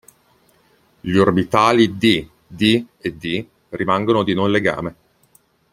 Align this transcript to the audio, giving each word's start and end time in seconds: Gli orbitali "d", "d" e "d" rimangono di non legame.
Gli 1.01 1.15
orbitali 1.15 1.95
"d", 1.95 2.27
"d" 2.47 2.85
e 2.97 3.13
"d" 3.17 3.45
rimangono 3.69 4.23
di 4.23 4.33
non 4.33 4.49
legame. 4.49 4.95